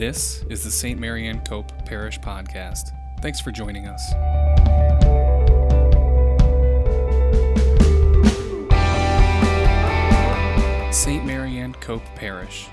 This 0.00 0.42
is 0.48 0.64
the 0.64 0.70
St. 0.70 0.98
Mary 0.98 1.20
Marianne 1.20 1.44
Cope 1.44 1.84
Parish 1.84 2.18
Podcast. 2.20 2.92
Thanks 3.20 3.38
for 3.38 3.52
joining 3.52 3.86
us. 3.86 4.00
St. 10.90 11.22
Mary 11.26 11.50
Marianne 11.50 11.74
Cope 11.74 12.02
Parish 12.14 12.68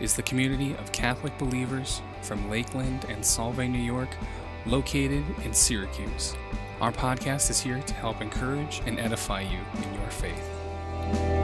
is 0.00 0.16
the 0.16 0.22
community 0.22 0.72
of 0.76 0.90
Catholic 0.92 1.36
believers 1.36 2.00
from 2.22 2.48
Lakeland 2.48 3.04
and 3.10 3.22
Solvay, 3.22 3.70
New 3.70 3.76
York, 3.76 4.16
located 4.64 5.24
in 5.44 5.52
Syracuse. 5.52 6.34
Our 6.80 6.90
podcast 6.90 7.50
is 7.50 7.60
here 7.60 7.82
to 7.82 7.92
help 7.92 8.22
encourage 8.22 8.80
and 8.86 8.98
edify 8.98 9.42
you 9.42 9.58
in 9.76 9.92
your 9.92 10.10
faith. 10.10 11.41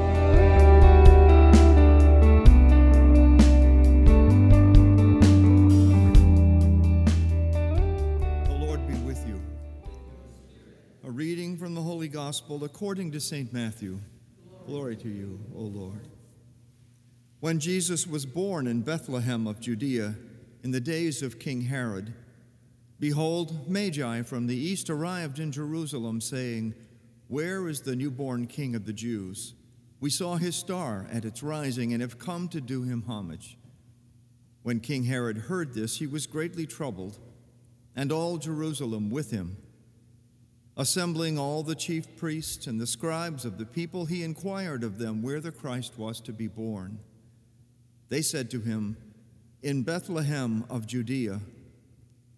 Gospel 12.29 12.63
according 12.65 13.11
to 13.13 13.21
St. 13.21 13.55
Matthew. 13.55 13.99
Glory 14.67 14.97
to 14.97 15.09
you, 15.09 15.41
O 15.57 15.63
Lord. 15.63 16.09
When 17.41 17.59
Jesus 17.59 18.07
was 18.07 18.27
born 18.27 18.67
in 18.67 18.83
Bethlehem 18.83 19.47
of 19.47 19.61
Judea 19.61 20.15
in 20.63 20.71
the 20.71 20.79
days 20.79 21.23
of 21.23 21.39
King 21.39 21.63
Herod, 21.63 22.13
behold, 23.01 23.67
Magi 23.67 24.21
from 24.21 24.47
the 24.47 24.55
east 24.55 24.91
arrived 24.91 25.39
in 25.39 25.51
Jerusalem, 25.51 26.21
saying, 26.21 26.75
Where 27.29 27.67
is 27.67 27.81
the 27.81 27.97
newborn 27.97 28.47
King 28.47 28.75
of 28.75 28.85
the 28.85 28.93
Jews? 28.93 29.55
We 29.99 30.11
saw 30.11 30.37
his 30.37 30.55
star 30.55 31.07
at 31.11 31.25
its 31.25 31.43
rising 31.43 31.95
and 31.95 32.03
have 32.03 32.19
come 32.19 32.49
to 32.49 32.61
do 32.61 32.83
him 32.83 33.05
homage. 33.09 33.57
When 34.63 34.81
King 34.81 35.05
Herod 35.05 35.39
heard 35.39 35.73
this, 35.73 35.97
he 35.97 36.07
was 36.07 36.27
greatly 36.27 36.67
troubled 36.67 37.19
and 37.97 38.13
all 38.13 38.37
Jerusalem 38.37 39.09
with 39.09 39.31
him. 39.31 39.57
Assembling 40.81 41.41
all 41.41 41.65
the 41.65 41.75
chief 41.75 42.17
priests 42.17 42.69
and 42.69 42.81
the 42.81 42.87
scribes 42.87 43.45
of 43.45 43.59
the 43.59 43.67
people, 43.67 44.05
he 44.05 44.23
inquired 44.23 44.85
of 44.85 44.99
them 44.99 45.23
where 45.23 45.41
the 45.41 45.51
Christ 45.51 45.99
was 45.99 46.21
to 46.21 46.33
be 46.33 46.47
born. 46.47 47.01
They 48.11 48.23
said 48.23 48.49
to 48.53 48.61
him, 48.61 48.97
In 49.61 49.83
Bethlehem 49.83 50.65
of 50.71 50.87
Judea. 50.87 51.41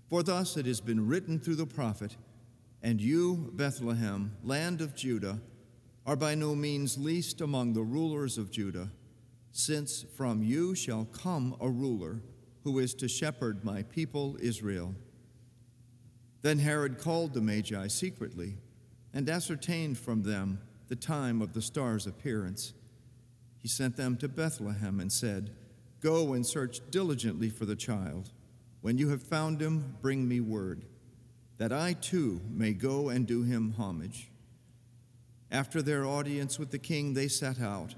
For 0.08 0.22
thus 0.22 0.56
it 0.56 0.64
has 0.64 0.80
been 0.80 1.06
written 1.06 1.38
through 1.38 1.56
the 1.56 1.66
prophet, 1.66 2.16
And 2.82 2.98
you, 2.98 3.50
Bethlehem, 3.52 4.34
land 4.42 4.80
of 4.80 4.97
Judah, 4.97 5.38
are 6.06 6.16
by 6.16 6.34
no 6.34 6.54
means 6.54 6.97
least 6.97 7.42
among 7.42 7.75
the 7.75 7.82
rulers 7.82 8.38
of 8.38 8.50
Judah, 8.50 8.88
since 9.52 10.06
from 10.16 10.42
you 10.42 10.75
shall 10.75 11.04
come 11.04 11.56
a 11.60 11.69
ruler 11.69 12.22
who 12.64 12.78
is 12.78 12.94
to 12.94 13.06
shepherd 13.06 13.64
my 13.66 13.82
people 13.82 14.38
Israel. 14.41 14.94
Then 16.42 16.58
Herod 16.58 16.98
called 16.98 17.34
the 17.34 17.41
Magi 17.41 17.86
secretly 17.88 18.56
and 19.12 19.28
ascertained 19.28 19.98
from 19.98 20.22
them 20.22 20.60
the 20.88 20.97
time 20.97 21.42
of 21.42 21.52
the 21.52 21.62
star's 21.62 22.06
appearance. 22.06 22.72
He 23.58 23.69
sent 23.69 23.97
them 23.97 24.16
to 24.19 24.28
Bethlehem 24.28 25.00
and 25.00 25.12
said, 25.12 25.50
Go 26.00 26.32
and 26.32 26.47
search 26.47 26.80
diligently 26.91 27.50
for 27.50 27.66
the 27.66 27.77
child. 27.77 28.30
When 28.80 28.97
you 28.97 29.10
have 29.10 29.22
found 29.22 29.60
him, 29.60 29.97
bring 30.00 30.27
me 30.27 30.41
word, 30.41 30.86
that 31.58 31.72
I 31.72 31.92
too 31.92 32.41
may 32.50 32.72
go 32.72 33.10
and 33.10 33.27
do 33.27 33.42
him 33.42 33.75
homage. 33.77 34.30
After 35.50 35.82
their 35.82 36.06
audience 36.06 36.58
with 36.58 36.70
the 36.70 36.78
king, 36.78 37.12
they 37.12 37.28
set 37.28 37.60
out, 37.60 37.94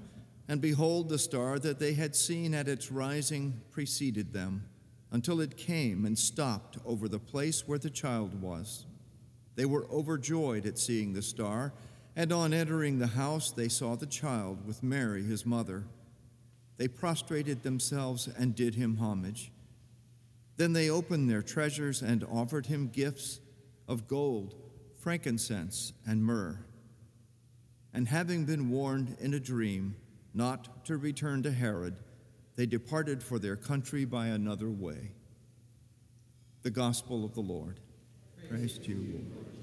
and 0.49 0.59
behold, 0.59 1.07
the 1.07 1.17
star 1.17 1.59
that 1.59 1.79
they 1.79 1.93
had 1.93 2.15
seen 2.15 2.53
at 2.53 2.67
its 2.67 2.91
rising 2.91 3.61
preceded 3.71 4.33
them 4.33 4.65
until 5.13 5.39
it 5.39 5.55
came 5.55 6.05
and 6.05 6.17
stopped 6.17 6.77
over 6.85 7.07
the 7.07 7.19
place 7.19 7.67
where 7.67 7.77
the 7.77 7.89
child 7.89 8.41
was. 8.41 8.87
They 9.55 9.65
were 9.65 9.85
overjoyed 9.91 10.65
at 10.65 10.79
seeing 10.79 11.13
the 11.13 11.21
star, 11.21 11.71
and 12.15 12.33
on 12.33 12.51
entering 12.51 12.97
the 12.97 13.07
house, 13.07 13.51
they 13.51 13.69
saw 13.69 13.95
the 13.95 14.07
child 14.07 14.65
with 14.65 14.81
Mary, 14.81 15.23
his 15.23 15.45
mother. 15.45 15.85
They 16.77 16.87
prostrated 16.87 17.61
themselves 17.61 18.27
and 18.27 18.55
did 18.55 18.73
him 18.73 18.97
homage. 18.97 19.51
Then 20.57 20.73
they 20.73 20.89
opened 20.89 21.29
their 21.29 21.43
treasures 21.43 22.01
and 22.01 22.23
offered 22.23 22.65
him 22.65 22.87
gifts 22.87 23.39
of 23.87 24.07
gold, 24.07 24.55
frankincense, 24.97 25.93
and 26.07 26.23
myrrh. 26.23 26.65
And 27.93 28.07
having 28.07 28.45
been 28.45 28.71
warned 28.71 29.15
in 29.19 29.35
a 29.35 29.39
dream 29.39 29.95
not 30.33 30.85
to 30.85 30.97
return 30.97 31.43
to 31.43 31.51
Herod, 31.51 31.97
they 32.55 32.65
departed 32.65 33.23
for 33.23 33.39
their 33.39 33.55
country 33.55 34.05
by 34.05 34.27
another 34.27 34.69
way. 34.69 35.11
The 36.61 36.71
Gospel 36.71 37.25
of 37.25 37.33
the 37.33 37.41
Lord. 37.41 37.79
Praise, 38.49 38.77
to 38.79 38.91
you, 38.91 39.25
Lord 39.35 39.53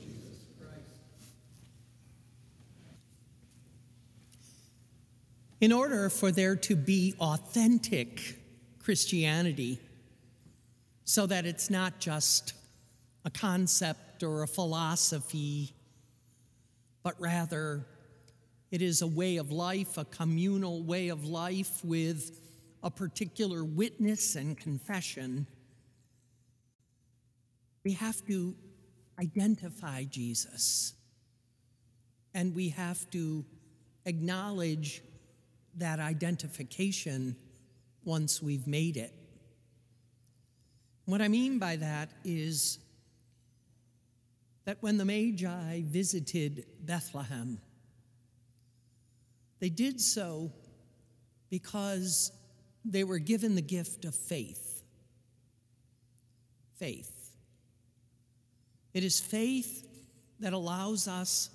In 5.61 5.73
order 5.73 6.09
for 6.09 6.33
there 6.33 6.57
to 6.57 6.75
be 6.75 7.15
authentic 7.21 8.39
Christianity, 8.79 9.79
so 11.05 11.27
that 11.27 11.45
it's 11.45 11.69
not 11.69 11.99
just 11.99 12.55
a 13.27 13.31
concept 13.31 14.23
or 14.23 14.43
a 14.43 14.47
philosophy, 14.47 15.75
but 17.03 17.15
rather 17.21 17.85
it 18.71 18.81
is 18.81 19.03
a 19.03 19.07
way 19.07 19.37
of 19.37 19.53
life, 19.53 19.99
a 19.99 20.07
communal 20.07 20.83
way 20.83 21.09
of 21.09 21.27
life 21.27 21.85
with 21.85 22.41
a 22.83 22.91
particular 22.91 23.65
witness 23.65 24.37
and 24.37 24.57
confession, 24.57 25.47
we 27.85 27.93
have 27.93 28.25
to 28.27 28.55
identify 29.19 30.05
Jesus. 30.05 30.95
And 32.35 32.55
we 32.55 32.71
have 32.71 33.09
to 33.11 33.45
acknowledge 34.07 35.03
that 35.77 35.99
identification 35.99 37.37
once 38.05 38.43
we've 38.43 38.67
made 38.67 38.97
it. 38.97 39.15
What 41.05 41.21
I 41.21 41.29
mean 41.29 41.59
by 41.59 41.77
that 41.77 42.11
is 42.25 42.79
that 44.65 44.79
when 44.81 44.97
the 44.97 45.05
Magi 45.05 45.83
visited 45.83 46.67
Bethlehem, 46.83 47.59
they 49.59 49.69
did 49.69 50.01
so 50.01 50.53
because 51.51 52.33
they 52.85 53.05
were 53.05 53.19
given 53.19 53.55
the 53.55 53.63
gift 53.63 54.05
of 54.05 54.15
faith. 54.15 54.83
Faith. 56.77 57.31
It 58.95 59.05
is 59.05 59.21
faith 59.21 59.87
that 60.41 60.53
allows 60.53 61.07
us 61.07 61.51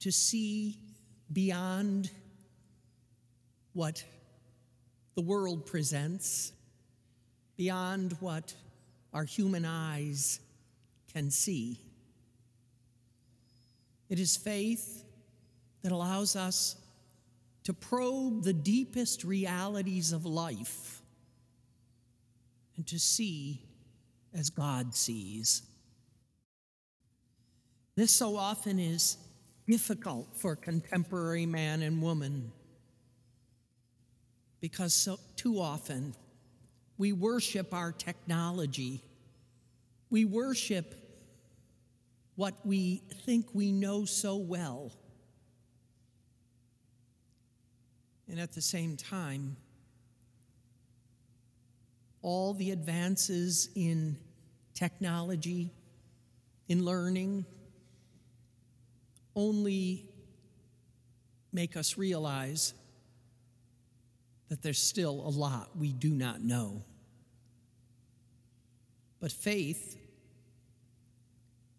to 0.00 0.12
see 0.12 0.78
beyond 1.32 2.10
what 3.72 4.04
the 5.14 5.22
world 5.22 5.66
presents, 5.66 6.52
beyond 7.56 8.16
what 8.20 8.54
our 9.12 9.24
human 9.24 9.64
eyes 9.64 10.40
can 11.12 11.30
see. 11.30 11.80
It 14.08 14.20
is 14.20 14.36
faith 14.36 15.04
that 15.82 15.90
allows 15.90 16.36
us 16.36 16.76
to 17.66 17.74
probe 17.74 18.44
the 18.44 18.52
deepest 18.52 19.24
realities 19.24 20.12
of 20.12 20.24
life 20.24 21.02
and 22.76 22.86
to 22.86 22.96
see 22.96 23.60
as 24.32 24.50
God 24.50 24.94
sees. 24.94 25.62
This 27.96 28.12
so 28.12 28.36
often 28.36 28.78
is 28.78 29.16
difficult 29.66 30.28
for 30.36 30.54
contemporary 30.54 31.44
man 31.44 31.82
and 31.82 32.00
woman 32.00 32.52
because 34.60 34.94
so, 34.94 35.18
too 35.34 35.60
often 35.60 36.14
we 36.98 37.12
worship 37.12 37.74
our 37.74 37.90
technology. 37.90 39.02
We 40.08 40.24
worship 40.24 40.94
what 42.36 42.54
we 42.64 43.02
think 43.24 43.46
we 43.52 43.72
know 43.72 44.04
so 44.04 44.36
well. 44.36 44.92
And 48.36 48.42
at 48.42 48.52
the 48.52 48.60
same 48.60 48.98
time, 48.98 49.56
all 52.20 52.52
the 52.52 52.70
advances 52.70 53.70
in 53.74 54.18
technology, 54.74 55.70
in 56.68 56.84
learning, 56.84 57.46
only 59.34 60.10
make 61.50 61.78
us 61.78 61.96
realize 61.96 62.74
that 64.50 64.60
there's 64.60 64.82
still 64.82 65.22
a 65.26 65.32
lot 65.32 65.70
we 65.74 65.94
do 65.94 66.10
not 66.10 66.42
know. 66.42 66.82
But 69.18 69.32
faith 69.32 69.96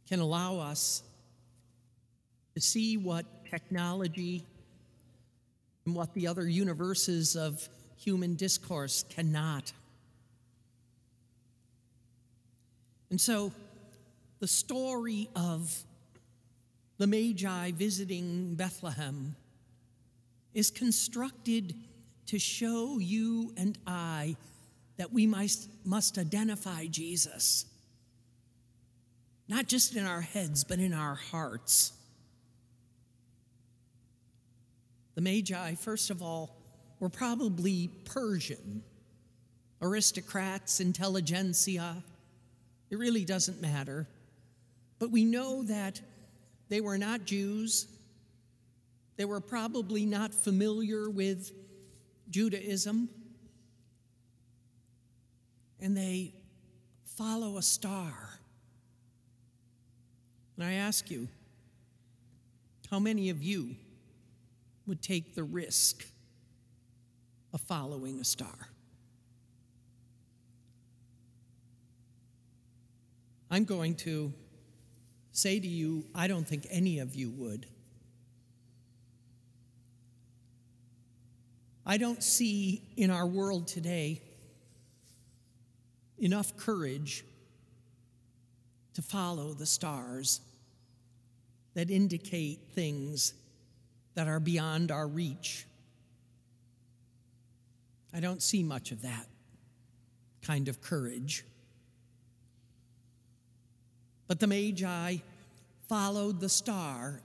can 0.09 0.19
allow 0.21 0.57
us 0.57 1.03
to 2.55 2.61
see 2.61 2.97
what 2.97 3.45
technology 3.45 4.43
and 5.87 5.95
what 5.95 6.13
the 6.13 6.27
other 6.27 6.45
universes 6.45 7.37
of 7.37 7.69
human 7.95 8.35
discourse 8.35 9.05
cannot. 9.09 9.71
And 13.09 13.21
so 13.21 13.53
the 14.41 14.49
story 14.49 15.29
of 15.33 15.73
the 16.97 17.07
Magi 17.07 17.71
visiting 17.71 18.55
Bethlehem 18.55 19.37
is 20.53 20.71
constructed 20.71 21.73
to 22.25 22.37
show 22.37 22.99
you 22.99 23.53
and 23.55 23.77
I 23.87 24.35
that 24.97 25.13
we 25.13 25.25
must, 25.25 25.69
must 25.85 26.17
identify 26.17 26.87
Jesus, 26.87 27.65
not 29.47 29.67
just 29.67 29.95
in 29.95 30.05
our 30.05 30.19
heads, 30.19 30.65
but 30.65 30.79
in 30.79 30.91
our 30.91 31.15
hearts. 31.15 31.93
The 35.17 35.23
Magi, 35.23 35.73
first 35.73 36.11
of 36.11 36.21
all, 36.21 36.55
were 36.99 37.09
probably 37.09 37.89
Persian, 38.05 38.83
aristocrats, 39.81 40.79
intelligentsia. 40.79 42.03
It 42.91 42.99
really 42.99 43.25
doesn't 43.25 43.59
matter. 43.59 44.07
But 44.99 45.09
we 45.09 45.25
know 45.25 45.63
that 45.63 45.99
they 46.69 46.81
were 46.81 46.99
not 46.99 47.25
Jews. 47.25 47.87
They 49.15 49.25
were 49.25 49.39
probably 49.39 50.05
not 50.05 50.35
familiar 50.35 51.09
with 51.09 51.51
Judaism. 52.29 53.09
And 55.79 55.97
they 55.97 56.35
follow 57.17 57.57
a 57.57 57.63
star. 57.63 58.13
And 60.57 60.63
I 60.63 60.73
ask 60.73 61.09
you, 61.09 61.27
how 62.91 62.99
many 62.99 63.31
of 63.31 63.41
you 63.41 63.77
would 64.87 65.01
take 65.01 65.35
the 65.35 65.43
risk 65.43 66.05
of 67.53 67.61
following 67.61 68.19
a 68.19 68.23
star? 68.23 68.69
I'm 73.49 73.65
going 73.65 73.95
to 73.95 74.33
say 75.31 75.59
to 75.59 75.67
you, 75.67 76.05
I 76.15 76.27
don't 76.27 76.47
think 76.47 76.67
any 76.69 76.99
of 76.99 77.15
you 77.15 77.29
would. 77.31 77.67
I 81.85 81.97
don't 81.97 82.21
see 82.21 82.81
in 82.97 83.09
our 83.09 83.25
world 83.25 83.67
today 83.67 84.21
enough 86.17 86.57
courage 86.57 87.23
to 88.95 89.01
follow 89.01 89.53
the 89.53 89.65
stars 89.65 90.41
that 91.75 91.89
indicate 91.89 92.59
things 92.73 93.33
that 94.17 94.27
are 94.27 94.39
beyond 94.39 94.89
our 94.89 95.07
reach. 95.07 95.67
I 98.11 98.19
don't 98.19 98.41
see 98.41 98.63
much 98.63 98.91
of 98.91 99.03
that 99.03 99.27
kind 100.41 100.69
of 100.69 100.81
courage. 100.81 101.45
But 104.25 104.39
the 104.39 104.47
Magi 104.47 105.17
followed 105.87 106.39
the 106.39 106.49
star. 106.49 107.21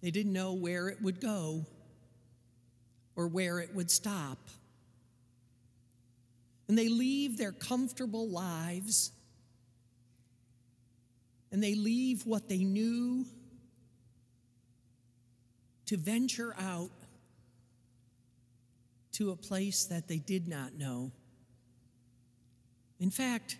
They 0.00 0.10
didn't 0.10 0.32
know 0.32 0.54
where 0.54 0.88
it 0.88 1.02
would 1.02 1.20
go 1.20 1.66
or 3.16 3.28
where 3.28 3.58
it 3.58 3.74
would 3.74 3.90
stop. 3.90 4.38
And 6.68 6.78
they 6.78 6.88
leave 6.88 7.36
their 7.36 7.52
comfortable 7.52 8.30
lives 8.30 9.12
and 11.52 11.62
they 11.62 11.74
leave 11.74 12.24
what 12.24 12.48
they 12.48 12.64
knew 12.64 13.26
to 15.86 15.96
venture 15.96 16.54
out 16.58 16.90
to 19.12 19.30
a 19.30 19.36
place 19.36 19.84
that 19.86 20.08
they 20.08 20.18
did 20.18 20.46
not 20.46 20.74
know. 20.74 21.10
In 23.00 23.10
fact, 23.10 23.56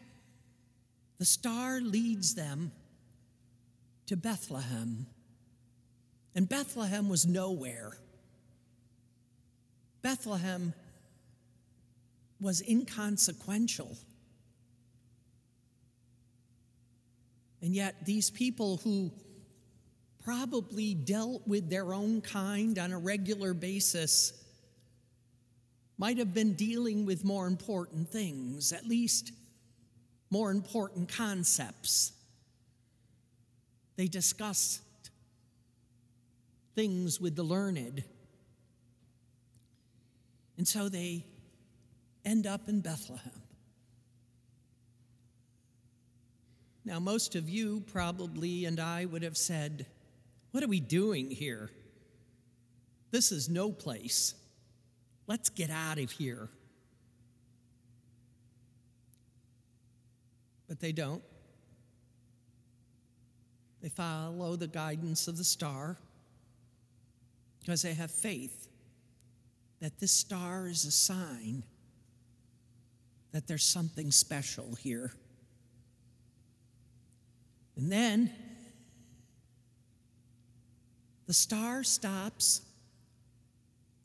the 1.18 1.24
star 1.24 1.80
leads 1.80 2.34
them 2.34 2.72
to 4.06 4.16
Bethlehem. 4.16 5.06
And 6.34 6.48
Bethlehem 6.48 7.08
was 7.08 7.24
nowhere. 7.26 7.96
Bethlehem 10.02 10.74
was 12.40 12.60
inconsequential. 12.60 13.96
And 17.62 17.74
yet, 17.74 18.04
these 18.04 18.30
people 18.30 18.76
who 18.84 19.10
probably 20.26 20.92
dealt 20.92 21.46
with 21.46 21.70
their 21.70 21.94
own 21.94 22.20
kind 22.20 22.80
on 22.80 22.92
a 22.92 22.98
regular 22.98 23.54
basis 23.54 24.32
might 25.98 26.18
have 26.18 26.34
been 26.34 26.54
dealing 26.54 27.06
with 27.06 27.24
more 27.24 27.46
important 27.46 28.08
things, 28.08 28.72
at 28.72 28.84
least 28.84 29.30
more 30.28 30.50
important 30.50 31.08
concepts. 31.08 32.12
They 33.94 34.08
discussed 34.08 34.82
things 36.74 37.20
with 37.20 37.36
the 37.36 37.44
learned. 37.44 38.02
And 40.58 40.66
so 40.66 40.88
they 40.88 41.24
end 42.24 42.48
up 42.48 42.68
in 42.68 42.80
Bethlehem. 42.80 43.42
Now, 46.84 46.98
most 46.98 47.36
of 47.36 47.48
you 47.48 47.84
probably 47.92 48.64
and 48.64 48.80
I 48.80 49.04
would 49.04 49.22
have 49.22 49.36
said, 49.36 49.86
What 50.56 50.64
are 50.64 50.68
we 50.68 50.80
doing 50.80 51.30
here? 51.30 51.68
This 53.10 53.30
is 53.30 53.50
no 53.50 53.70
place. 53.70 54.34
Let's 55.26 55.50
get 55.50 55.68
out 55.68 55.98
of 55.98 56.10
here. 56.10 56.48
But 60.66 60.80
they 60.80 60.92
don't. 60.92 61.22
They 63.82 63.90
follow 63.90 64.56
the 64.56 64.66
guidance 64.66 65.28
of 65.28 65.36
the 65.36 65.44
star 65.44 65.98
because 67.60 67.82
they 67.82 67.92
have 67.92 68.10
faith 68.10 68.68
that 69.80 70.00
this 70.00 70.10
star 70.10 70.68
is 70.68 70.86
a 70.86 70.90
sign 70.90 71.64
that 73.32 73.46
there's 73.46 73.62
something 73.62 74.10
special 74.10 74.74
here. 74.76 75.12
And 77.76 77.92
then 77.92 78.32
the 81.26 81.34
star 81.34 81.82
stops 81.82 82.62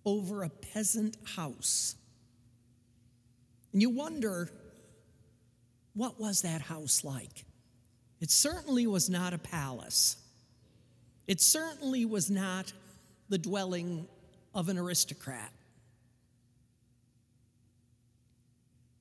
over 0.05 0.43
a 0.43 0.50
peasant 0.50 1.17
house. 1.36 1.95
And 3.74 3.81
you 3.81 3.89
wonder, 3.89 4.50
what 5.93 6.19
was 6.19 6.41
that 6.41 6.62
house 6.62 7.03
like? 7.03 7.45
It 8.19 8.31
certainly 8.31 8.88
was 8.88 9.10
not 9.10 9.34
a 9.34 9.38
palace. 9.38 10.17
It 11.27 11.39
certainly 11.39 12.05
was 12.05 12.29
not 12.29 12.74
the 13.29 13.38
dwelling 13.38 14.07
of 14.53 14.69
an 14.69 14.77
aristocrat. 14.77 15.51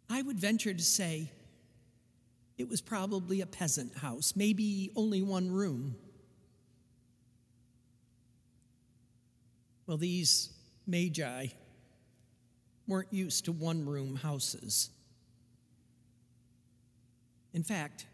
I 0.09 0.23
would 0.23 0.38
venture 0.38 0.75
to 0.75 0.83
say 0.83 1.30
it 2.59 2.68
was 2.68 2.80
probably 2.80 3.40
a 3.40 3.47
peasant 3.47 3.97
house, 3.97 4.35
maybe 4.37 4.90
only 4.94 5.23
one 5.23 5.50
room. 5.50 5.97
Well, 9.90 9.99
these 9.99 10.50
magi 10.87 11.49
weren't 12.87 13.12
used 13.12 13.47
to 13.47 13.52
one 13.52 13.85
room 13.85 14.14
houses. 14.14 14.88
In 17.52 17.64
fact, 17.64 18.06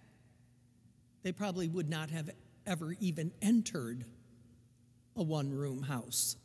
they 1.23 1.33
probably 1.33 1.69
would 1.69 1.91
not 1.91 2.09
have 2.09 2.31
ever 2.67 2.97
even 2.99 3.31
entered 3.43 4.07
a 5.17 5.23
one 5.23 5.53
room 5.53 5.83
house, 5.83 6.37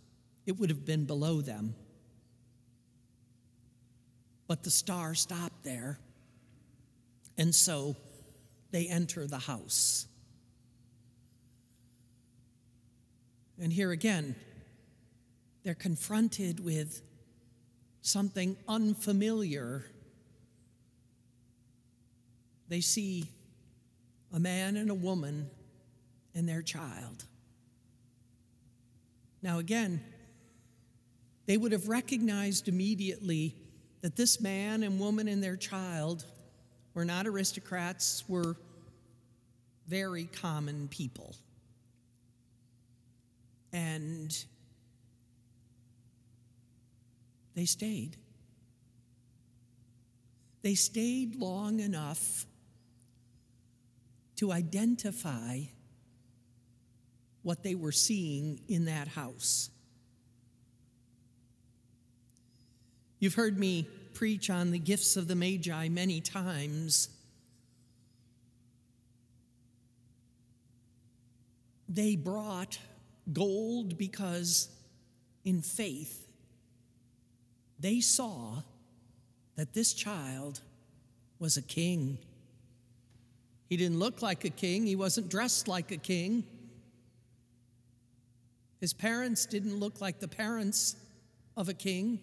it 0.46 0.60
would 0.60 0.70
have 0.70 0.84
been 0.84 1.06
below 1.06 1.40
them. 1.40 1.76
But 4.48 4.64
the 4.64 4.70
star 4.70 5.16
stopped 5.16 5.64
there, 5.64 5.98
and 7.38 7.56
so 7.56 7.96
they 8.72 8.86
enter 8.88 9.28
the 9.28 9.40
house. 9.40 10.08
And 13.58 13.72
here 13.72 13.92
again, 13.92 14.36
they're 15.64 15.76
confronted 15.76 16.64
with 16.64 17.02
something 18.02 18.58
unfamiliar. 18.68 19.86
They 22.68 22.82
see 22.82 23.30
a 24.34 24.40
man 24.40 24.76
and 24.76 24.90
a 24.90 24.96
woman 24.96 25.50
and 26.34 26.48
their 26.48 26.62
child. 26.62 27.26
Now, 29.44 29.60
again, 29.60 30.02
they 31.46 31.58
would 31.58 31.72
have 31.72 31.90
recognized 31.90 32.68
immediately 32.68 33.56
that 34.02 34.16
this 34.16 34.40
man 34.40 34.84
and 34.84 35.00
woman 35.00 35.28
and 35.28 35.44
their 35.44 35.58
child 35.58 36.26
were 36.94 37.06
not 37.06 37.28
aristocrats, 37.28 38.24
were 38.28 38.56
very 39.88 40.26
common 40.26 40.88
people. 40.88 41.36
And 43.74 44.34
they 47.56 47.66
stayed. 47.66 48.18
They 50.62 50.76
stayed 50.76 51.36
long 51.36 51.80
enough 51.80 52.46
to 54.38 54.52
identify 54.52 55.62
what 57.44 57.64
they 57.64 57.76
were 57.76 57.92
seeing 57.92 58.62
in 58.68 58.86
that 58.86 59.08
house. 59.08 59.70
You've 63.20 63.36
heard 63.36 63.60
me 63.60 63.88
preach 64.14 64.50
on 64.50 64.72
the 64.72 64.80
gifts 64.80 65.16
of 65.16 65.28
the 65.28 65.36
Magi 65.36 65.90
many 65.90 66.22
times. 66.22 67.10
They 71.88 72.16
brought 72.16 72.80
gold 73.32 73.98
because, 73.98 74.70
in 75.44 75.62
faith, 75.62 76.28
they 77.82 78.00
saw 78.00 78.62
that 79.56 79.74
this 79.74 79.94
child 79.94 80.62
was 81.40 81.58
a 81.58 81.62
king. 81.62 82.20
He 83.68 83.78
didn't 83.78 84.00
look 84.00 84.22
like 84.22 84.46
a 84.46 84.50
king, 84.50 84.86
he 84.86 84.96
wasn't 84.96 85.30
dressed 85.30 85.68
like 85.68 85.92
a 85.92 85.98
king. 85.98 86.44
His 88.80 88.94
parents 88.94 89.46
didn't 89.46 89.80
look 89.80 90.02
like 90.02 90.20
the 90.20 90.28
parents 90.28 90.96
of 91.56 91.70
a 91.70 91.74
king, 91.74 92.20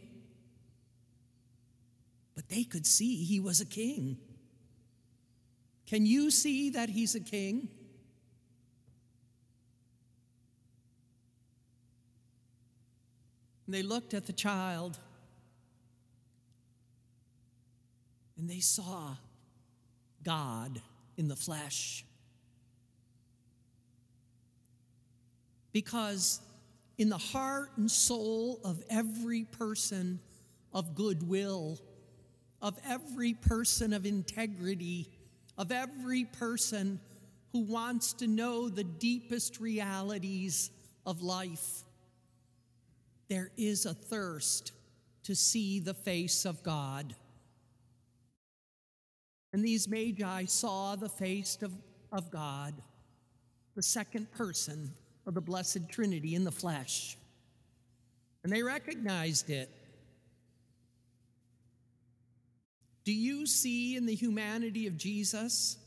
but 2.34 2.48
they 2.48 2.64
could 2.64 2.86
see 2.86 3.24
he 3.24 3.38
was 3.38 3.60
a 3.60 3.66
king. 3.66 4.16
Can 5.86 6.04
you 6.04 6.30
see 6.30 6.70
that 6.70 6.88
he's 6.88 7.14
a 7.14 7.20
king? 7.20 7.68
And 13.66 13.74
they 13.74 13.82
looked 13.82 14.14
at 14.14 14.26
the 14.26 14.32
child 14.32 14.98
and 18.38 18.48
they 18.48 18.60
saw 18.60 19.16
God 20.22 20.80
in 21.16 21.28
the 21.28 21.36
flesh. 21.36 22.04
Because 25.72 26.40
in 26.96 27.08
the 27.08 27.18
heart 27.18 27.70
and 27.76 27.90
soul 27.90 28.60
of 28.64 28.82
every 28.88 29.44
person 29.44 30.20
of 30.72 30.94
goodwill, 30.94 31.78
of 32.62 32.78
every 32.88 33.34
person 33.34 33.92
of 33.92 34.06
integrity, 34.06 35.08
of 35.56 35.72
every 35.72 36.24
person 36.24 37.00
who 37.52 37.60
wants 37.60 38.12
to 38.14 38.26
know 38.26 38.68
the 38.68 38.84
deepest 38.84 39.60
realities 39.60 40.70
of 41.06 41.22
life, 41.22 41.84
there 43.28 43.50
is 43.56 43.86
a 43.86 43.94
thirst 43.94 44.72
to 45.24 45.34
see 45.34 45.80
the 45.80 45.94
face 45.94 46.44
of 46.44 46.62
God. 46.62 47.14
And 49.52 49.64
these 49.64 49.88
magi 49.88 50.44
saw 50.44 50.96
the 50.96 51.08
face 51.08 51.58
of, 51.62 51.72
of 52.12 52.30
God, 52.30 52.74
the 53.74 53.82
second 53.82 54.30
person 54.32 54.92
of 55.26 55.34
the 55.34 55.40
Blessed 55.40 55.88
Trinity 55.88 56.34
in 56.34 56.44
the 56.44 56.52
flesh. 56.52 57.16
And 58.44 58.52
they 58.52 58.62
recognized 58.62 59.50
it. 59.50 59.70
Do 63.04 63.12
you 63.14 63.46
see 63.46 63.96
in 63.96 64.04
the 64.04 64.14
humanity 64.14 64.86
of 64.86 64.98
Jesus 64.98 65.78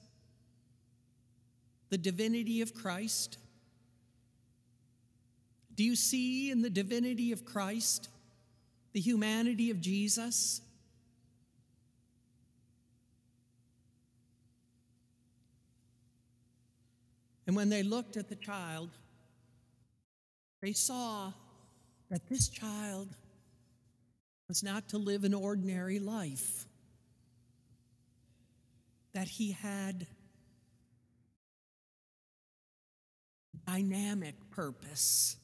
the 1.90 1.98
divinity 1.98 2.62
of 2.62 2.74
Christ? 2.74 3.38
Do 5.76 5.84
you 5.84 5.96
see 5.96 6.50
in 6.50 6.62
the 6.62 6.70
divinity 6.70 7.32
of 7.32 7.46
Christ 7.46 8.10
the 8.94 9.00
humanity 9.00 9.70
of 9.70 9.82
Jesus? 9.82 10.62
And 17.52 17.56
when 17.58 17.68
they 17.68 17.84
looked 17.84 18.16
at 18.16 18.30
the 18.30 18.38
child, 18.38 18.92
they 20.62 20.72
saw 20.72 21.34
that 22.10 22.30
this 22.30 22.48
child 22.48 23.10
was 24.48 24.64
not 24.64 24.88
to 24.88 24.98
live 24.98 25.26
an 25.26 25.34
ordinary 25.34 26.00
life, 26.00 26.66
that 29.14 29.28
he 29.28 29.52
had 29.52 30.08
dynamic 33.68 34.36
purpose. 34.52 35.36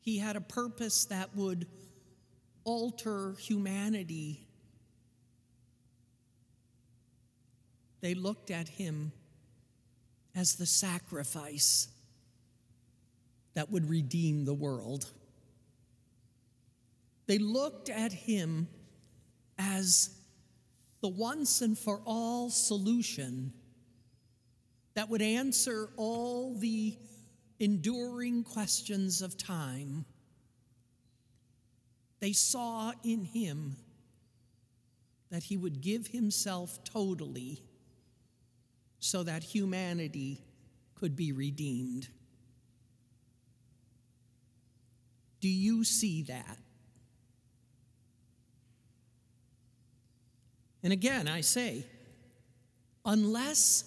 He 0.00 0.16
had 0.16 0.34
a 0.34 0.40
purpose 0.40 1.04
that 1.04 1.36
would 1.36 1.66
alter 2.64 3.34
humanity. 3.38 4.48
They 8.00 8.14
looked 8.14 8.50
at 8.50 8.66
him 8.66 9.12
as 10.38 10.54
the 10.54 10.66
sacrifice 10.66 11.88
that 13.54 13.72
would 13.72 13.90
redeem 13.90 14.44
the 14.44 14.54
world. 14.54 15.10
They 17.26 17.38
looked 17.38 17.90
at 17.90 18.12
him 18.12 18.68
as 19.58 20.10
the 21.00 21.08
once 21.08 21.60
and 21.60 21.76
for 21.76 22.00
all 22.06 22.50
solution 22.50 23.52
that 24.94 25.08
would 25.10 25.22
answer 25.22 25.88
all 25.96 26.54
the 26.54 26.96
enduring 27.58 28.44
questions 28.44 29.22
of 29.22 29.36
time. 29.36 30.04
They 32.20 32.32
saw 32.32 32.92
in 33.02 33.24
him 33.24 33.74
that 35.30 35.42
he 35.42 35.56
would 35.56 35.80
give 35.80 36.06
himself 36.06 36.84
totally 36.84 37.60
so 39.00 39.22
that 39.22 39.42
humanity 39.42 40.42
could 40.94 41.14
be 41.14 41.32
redeemed. 41.32 42.08
Do 45.40 45.48
you 45.48 45.84
see 45.84 46.22
that? 46.22 46.58
And 50.82 50.92
again, 50.92 51.28
I 51.28 51.40
say, 51.42 51.84
unless 53.04 53.84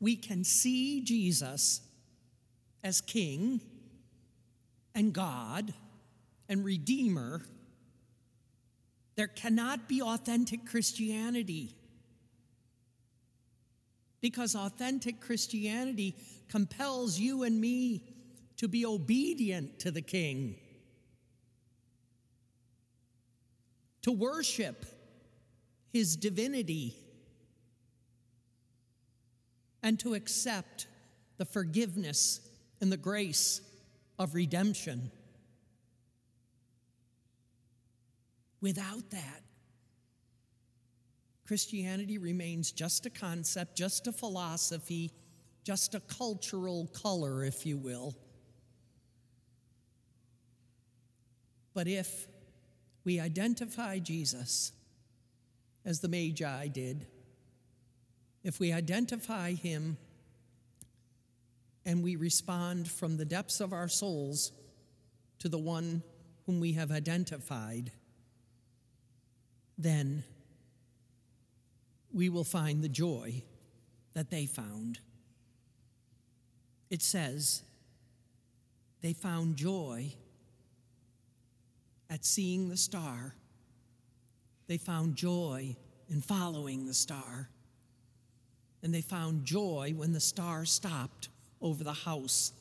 we 0.00 0.16
can 0.16 0.44
see 0.44 1.02
Jesus 1.02 1.80
as 2.82 3.00
King 3.00 3.60
and 4.94 5.12
God 5.12 5.72
and 6.48 6.64
Redeemer, 6.64 7.42
there 9.16 9.28
cannot 9.28 9.88
be 9.88 10.02
authentic 10.02 10.66
Christianity 10.66 11.74
because 14.24 14.56
authentic 14.56 15.20
Christianity 15.20 16.16
compels 16.48 17.18
you 17.18 17.42
and 17.42 17.60
me 17.60 18.02
to 18.56 18.68
be 18.68 18.86
obedient 18.86 19.78
to 19.80 19.90
the 19.90 20.00
King, 20.00 20.56
to 24.00 24.10
worship 24.10 24.86
his 25.92 26.16
divinity, 26.16 26.96
and 29.82 30.00
to 30.00 30.14
accept 30.14 30.86
the 31.36 31.44
forgiveness 31.44 32.40
and 32.80 32.90
the 32.90 32.96
grace 32.96 33.60
of 34.18 34.34
redemption. 34.34 35.10
Without 38.62 39.10
that, 39.10 39.43
Christianity 41.46 42.18
remains 42.18 42.72
just 42.72 43.04
a 43.06 43.10
concept, 43.10 43.76
just 43.76 44.06
a 44.06 44.12
philosophy, 44.12 45.12
just 45.62 45.94
a 45.94 46.00
cultural 46.00 46.86
color, 46.94 47.44
if 47.44 47.66
you 47.66 47.76
will. 47.76 48.14
But 51.74 51.88
if 51.88 52.28
we 53.04 53.20
identify 53.20 53.98
Jesus 53.98 54.72
as 55.84 56.00
the 56.00 56.08
Magi 56.08 56.68
did, 56.68 57.06
if 58.42 58.60
we 58.60 58.72
identify 58.72 59.52
him 59.52 59.96
and 61.84 62.02
we 62.02 62.16
respond 62.16 62.88
from 62.88 63.16
the 63.16 63.24
depths 63.24 63.60
of 63.60 63.72
our 63.72 63.88
souls 63.88 64.52
to 65.40 65.48
the 65.48 65.58
one 65.58 66.02
whom 66.46 66.60
we 66.60 66.72
have 66.72 66.90
identified, 66.90 67.90
then 69.76 70.24
we 72.14 72.28
will 72.28 72.44
find 72.44 72.82
the 72.82 72.88
joy 72.88 73.42
that 74.14 74.30
they 74.30 74.46
found. 74.46 75.00
It 76.88 77.02
says, 77.02 77.62
they 79.02 79.12
found 79.12 79.56
joy 79.56 80.12
at 82.08 82.24
seeing 82.24 82.68
the 82.68 82.76
star. 82.76 83.34
They 84.68 84.78
found 84.78 85.16
joy 85.16 85.76
in 86.08 86.20
following 86.20 86.86
the 86.86 86.94
star. 86.94 87.50
And 88.82 88.94
they 88.94 89.00
found 89.00 89.44
joy 89.44 89.92
when 89.96 90.12
the 90.12 90.20
star 90.20 90.64
stopped 90.64 91.28
over 91.60 91.82
the 91.82 91.92
house 91.92 92.52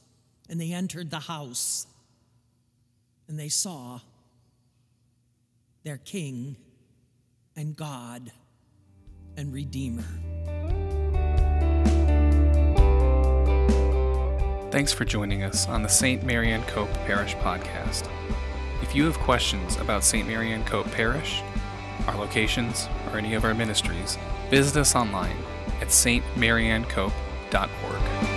and 0.49 0.59
they 0.59 0.71
entered 0.71 1.11
the 1.11 1.19
house 1.19 1.85
and 3.27 3.39
they 3.39 3.49
saw 3.49 3.99
their 5.83 5.97
king 5.97 6.55
and 7.55 7.75
God 7.75 8.31
and 9.37 9.53
Redeemer. 9.53 10.03
Thanks 14.71 14.91
for 14.91 15.05
joining 15.05 15.43
us 15.43 15.67
on 15.67 15.83
the 15.83 15.87
St. 15.87 16.23
Marianne 16.23 16.63
Cope 16.63 16.91
Parish 17.05 17.35
podcast. 17.35 18.09
If 18.81 18.95
you 18.95 19.05
have 19.05 19.19
questions 19.19 19.77
about 19.77 20.03
St. 20.03 20.27
Marianne 20.27 20.65
Cope 20.65 20.89
Parish, 20.91 21.43
our 22.07 22.17
locations, 22.17 22.89
or 23.11 23.19
any 23.19 23.35
of 23.35 23.45
our 23.45 23.53
ministries, 23.53 24.17
visit 24.49 24.77
us 24.77 24.95
online 24.95 25.37
at 25.79 25.89
stmaryanncope.org. 25.89 28.32